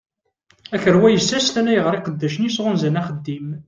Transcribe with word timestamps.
Akerwa 0.75 1.07
yessestan 1.09 1.71
ayɣeṛ 1.71 1.93
iqeddacen-is 1.95 2.57
ɣunzan 2.63 2.99
axeddim. 3.01 3.47